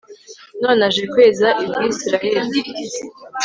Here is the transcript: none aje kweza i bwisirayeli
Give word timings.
none 0.61 0.81
aje 0.89 1.03
kweza 1.11 1.47
i 1.63 1.65
bwisirayeli 1.69 2.61